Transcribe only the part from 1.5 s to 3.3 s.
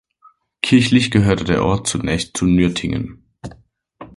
Ort zunächst zu Nürtingen.